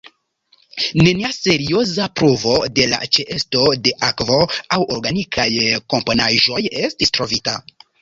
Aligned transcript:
Nenia 1.07 1.29
serioza 1.39 2.07
pruvo 2.21 2.55
de 2.79 2.89
la 2.95 3.01
ĉeesto 3.19 3.63
de 3.89 3.95
akvo 4.09 4.41
aŭ 4.79 4.83
organikaj 4.99 5.49
komponaĵoj 5.95 6.63
estis 6.91 7.17
trovita. 7.21 7.61